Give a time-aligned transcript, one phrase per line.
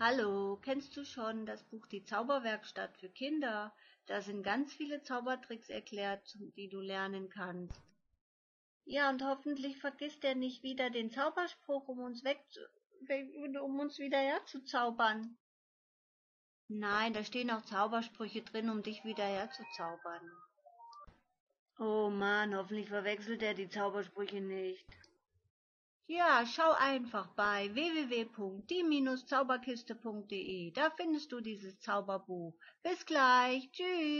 [0.00, 3.74] Hallo, kennst du schon das Buch Die Zauberwerkstatt für Kinder?
[4.06, 7.82] Da sind ganz viele Zaubertricks erklärt, die du lernen kannst.
[8.84, 12.38] Ja, und hoffentlich vergisst er nicht wieder den Zauberspruch, um uns weg,
[13.60, 15.36] um uns wieder herzuzaubern.
[16.68, 20.30] Nein, da stehen auch Zaubersprüche drin, um dich wieder herzuzaubern.
[21.80, 24.86] Oh Mann, hoffentlich verwechselt er die Zaubersprüche nicht.
[26.10, 30.72] Ja, schau einfach bei www.die-zauberkiste.de.
[30.72, 32.54] Da findest du dieses Zauberbuch.
[32.82, 33.70] Bis gleich.
[33.70, 34.17] Tschüss.